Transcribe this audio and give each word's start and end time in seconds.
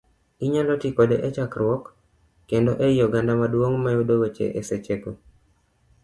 Inyalo 0.45 0.73
ti 0.81 0.89
kode 0.97 1.17
e 1.27 1.29
chakruok, 1.35 1.83
kendo 2.49 2.71
ei 2.85 2.97
oganda 3.05 3.33
maduong' 3.41 3.77
mayudo 3.83 4.13
weche 4.21 4.45
e 4.59 4.61
seche 4.69 4.95
go. 5.01 5.11